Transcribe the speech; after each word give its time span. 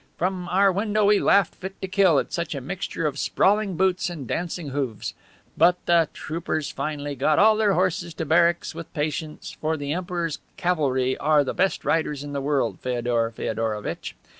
From 0.17 0.49
our 0.49 0.71
window 0.71 1.05
we 1.05 1.19
laughed 1.19 1.53
fit 1.53 1.79
to 1.79 1.87
kill 1.87 2.17
at 2.17 2.33
such 2.33 2.55
a 2.55 2.59
mixture 2.59 3.05
of 3.05 3.19
sprawling 3.19 3.77
boots 3.77 4.09
and 4.09 4.25
dancing 4.25 4.69
hoofs. 4.69 5.13
But 5.55 5.77
the 5.85 6.09
troopers 6.11 6.71
finally 6.71 7.13
got 7.13 7.37
all 7.37 7.55
their 7.55 7.73
horses 7.73 8.15
to 8.15 8.25
barracks, 8.25 8.73
with 8.73 8.91
patience, 8.95 9.51
for 9.61 9.77
the 9.77 9.93
Emperor's 9.93 10.39
cavalry 10.57 11.19
are 11.19 11.43
the 11.43 11.53
best 11.53 11.85
riders 11.85 12.23
in 12.23 12.33
the 12.33 12.41
world, 12.41 12.79
Feodor 12.79 13.29
Feodorovitch. 13.29 14.15